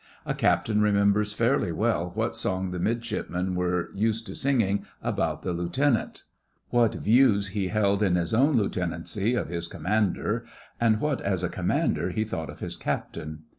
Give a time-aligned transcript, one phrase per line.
[0.25, 5.53] A Captain remembers fairly well what song the Midshipmen were used to sing about the
[5.53, 6.23] Lieutenant;
[6.69, 10.43] what views he held in his own Lieutenancy of his Commander,
[10.79, 13.43] and what as a Commander he thought of his Captain.